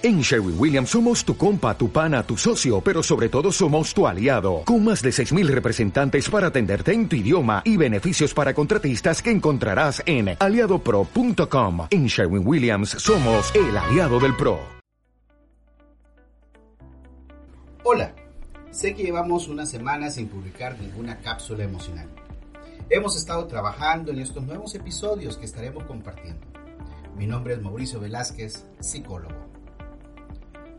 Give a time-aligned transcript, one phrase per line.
[0.00, 4.06] En Sherwin Williams somos tu compa, tu pana, tu socio, pero sobre todo somos tu
[4.06, 9.20] aliado, con más de 6.000 representantes para atenderte en tu idioma y beneficios para contratistas
[9.20, 11.88] que encontrarás en aliadopro.com.
[11.90, 14.60] En Sherwin Williams somos el aliado del PRO.
[17.82, 18.14] Hola,
[18.70, 22.06] sé que llevamos una semana sin publicar ninguna cápsula emocional.
[22.88, 26.46] Hemos estado trabajando en estos nuevos episodios que estaremos compartiendo.
[27.16, 29.47] Mi nombre es Mauricio Velázquez, psicólogo.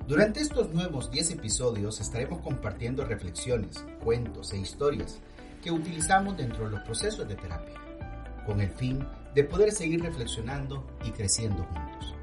[0.09, 5.19] Durante estos nuevos 10 episodios estaremos compartiendo reflexiones, cuentos e historias
[5.61, 7.75] que utilizamos dentro de los procesos de terapia,
[8.43, 12.15] con el fin de poder seguir reflexionando y creciendo juntos.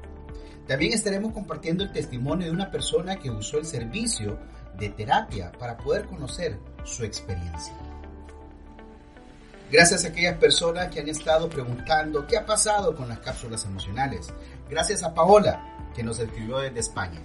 [0.67, 4.37] También estaremos compartiendo el testimonio de una persona que usó el servicio
[4.77, 7.73] de terapia para poder conocer su experiencia.
[9.71, 14.27] Gracias a aquellas personas que han estado preguntando qué ha pasado con las cápsulas emocionales.
[14.69, 17.21] Gracias a Paola, que nos escribió desde España.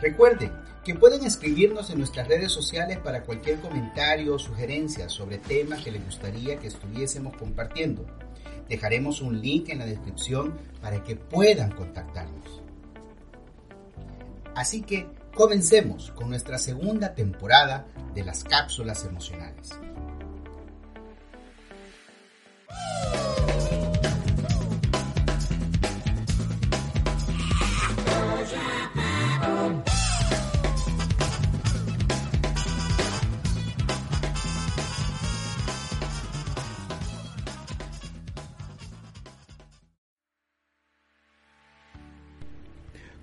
[0.00, 0.52] Recuerden
[0.84, 5.90] que pueden escribirnos en nuestras redes sociales para cualquier comentario o sugerencia sobre temas que
[5.90, 8.04] les gustaría que estuviésemos compartiendo.
[8.68, 12.62] Dejaremos un link en la descripción para que puedan contactarnos.
[14.54, 19.70] Así que comencemos con nuestra segunda temporada de las cápsulas emocionales.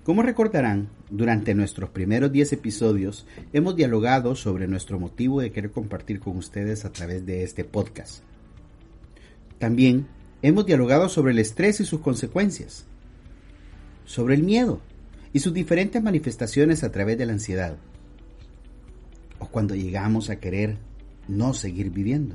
[0.04, 6.18] Como recordarán, durante nuestros primeros 10 episodios hemos dialogado sobre nuestro motivo de querer compartir
[6.18, 8.24] con ustedes a través de este podcast.
[9.60, 10.08] También
[10.42, 12.84] hemos dialogado sobre el estrés y sus consecuencias,
[14.04, 14.80] sobre el miedo
[15.32, 17.76] y sus diferentes manifestaciones a través de la ansiedad,
[19.38, 20.78] o cuando llegamos a querer
[21.28, 22.34] no seguir viviendo.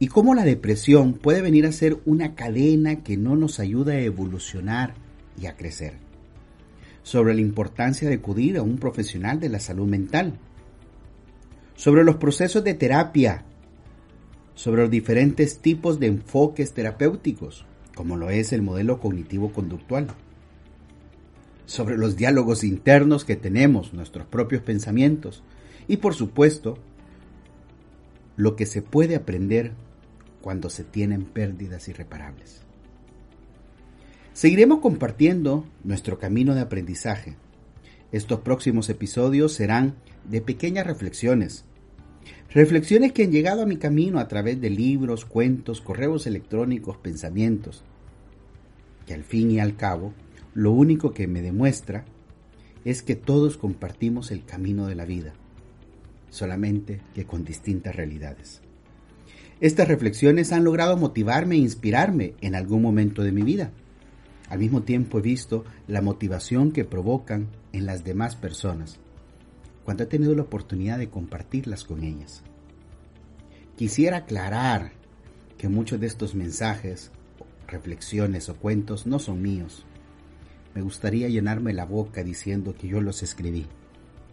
[0.00, 4.00] Y cómo la depresión puede venir a ser una cadena que no nos ayuda a
[4.00, 4.94] evolucionar
[5.40, 5.94] y a crecer.
[7.02, 10.38] Sobre la importancia de acudir a un profesional de la salud mental.
[11.74, 13.44] Sobre los procesos de terapia.
[14.54, 20.08] Sobre los diferentes tipos de enfoques terapéuticos, como lo es el modelo cognitivo-conductual.
[21.66, 25.42] Sobre los diálogos internos que tenemos, nuestros propios pensamientos.
[25.86, 26.78] Y por supuesto,
[28.36, 29.72] lo que se puede aprender
[30.40, 32.67] cuando se tienen pérdidas irreparables.
[34.38, 37.34] Seguiremos compartiendo nuestro camino de aprendizaje.
[38.12, 39.96] Estos próximos episodios serán
[40.30, 41.64] de pequeñas reflexiones.
[42.54, 47.82] Reflexiones que han llegado a mi camino a través de libros, cuentos, correos electrónicos, pensamientos.
[49.08, 50.14] Que al fin y al cabo,
[50.54, 52.04] lo único que me demuestra
[52.84, 55.32] es que todos compartimos el camino de la vida,
[56.30, 58.60] solamente que con distintas realidades.
[59.60, 63.72] Estas reflexiones han logrado motivarme e inspirarme en algún momento de mi vida.
[64.48, 68.98] Al mismo tiempo he visto la motivación que provocan en las demás personas
[69.88, 72.42] cuando he tenido la oportunidad de compartirlas con ellas.
[73.74, 74.92] Quisiera aclarar
[75.56, 77.10] que muchos de estos mensajes,
[77.66, 79.86] reflexiones o cuentos no son míos.
[80.74, 83.64] Me gustaría llenarme la boca diciendo que yo los escribí,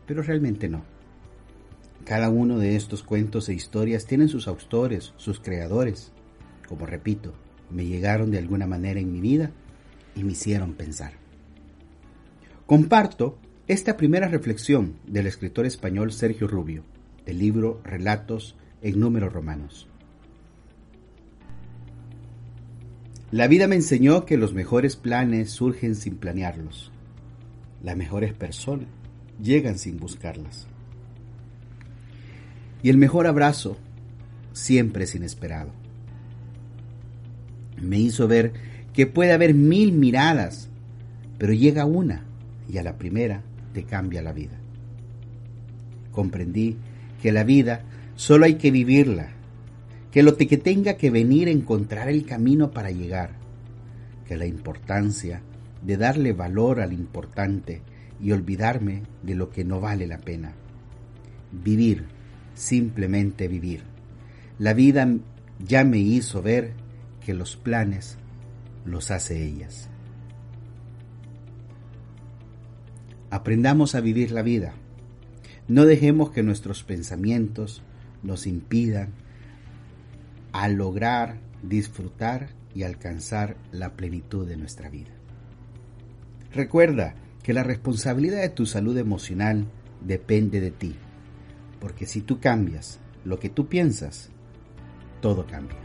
[0.06, 0.84] pero realmente no.
[2.04, 6.12] Cada uno de estos cuentos e historias tienen sus autores, sus creadores.
[6.68, 7.34] Como repito,
[7.70, 9.52] me llegaron de alguna manera en mi vida
[10.16, 11.14] y me hicieron pensar.
[12.66, 13.38] Comparto
[13.68, 16.84] esta primera reflexión del escritor español Sergio Rubio,
[17.26, 19.88] del libro Relatos en números romanos.
[23.32, 26.92] La vida me enseñó que los mejores planes surgen sin planearlos.
[27.84, 28.88] Las mejores personas
[29.42, 30.68] llegan sin buscarlas.
[32.82, 33.78] Y el mejor abrazo
[34.54, 35.72] siempre es inesperado.
[37.82, 38.54] Me hizo ver
[38.96, 40.70] que puede haber mil miradas,
[41.38, 42.24] pero llega una
[42.70, 43.44] y a la primera
[43.74, 44.58] te cambia la vida.
[46.12, 46.78] Comprendí
[47.22, 47.84] que la vida
[48.16, 49.28] solo hay que vivirla,
[50.12, 53.32] que lo que tenga que venir encontrar el camino para llegar,
[54.26, 55.42] que la importancia
[55.82, 57.82] de darle valor al importante
[58.22, 60.54] y olvidarme de lo que no vale la pena.
[61.52, 62.06] Vivir,
[62.54, 63.82] simplemente vivir.
[64.58, 65.06] La vida
[65.60, 66.72] ya me hizo ver
[67.26, 68.18] que los planes
[68.86, 69.90] los hace ellas.
[73.30, 74.74] Aprendamos a vivir la vida.
[75.68, 77.82] No dejemos que nuestros pensamientos
[78.24, 79.10] nos impidan
[80.54, 85.12] a lograr, disfrutar y alcanzar la plenitud de nuestra vida.
[86.54, 89.66] Recuerda que la responsabilidad de tu salud emocional
[90.02, 90.96] depende de ti,
[91.80, 94.30] porque si tú cambias lo que tú piensas,
[95.22, 95.85] todo cambia.